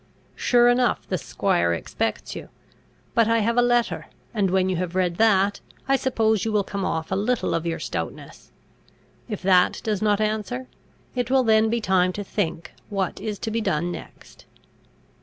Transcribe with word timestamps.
Sure 0.35 0.67
enough 0.67 1.07
the 1.09 1.17
squire 1.19 1.75
expects 1.75 2.35
you; 2.35 2.49
but 3.13 3.27
I 3.27 3.37
have 3.41 3.55
a 3.55 3.61
letter, 3.61 4.07
and 4.33 4.49
when 4.49 4.67
you 4.67 4.75
have 4.77 4.95
read 4.95 5.17
that, 5.17 5.59
I 5.87 5.95
suppose 5.95 6.43
you 6.43 6.51
will 6.51 6.63
come 6.63 6.83
off 6.83 7.11
a 7.11 7.15
little 7.15 7.53
of 7.53 7.67
your 7.67 7.77
stoutness. 7.77 8.51
If 9.29 9.43
that 9.43 9.79
does 9.83 10.01
not 10.01 10.19
answer, 10.19 10.65
it 11.13 11.29
will 11.29 11.43
then 11.43 11.69
be 11.69 11.79
time 11.81 12.13
to 12.13 12.23
think 12.23 12.73
what 12.89 13.19
is 13.21 13.37
to 13.45 13.51
be 13.51 13.61
done 13.61 13.91
next." 13.91 14.45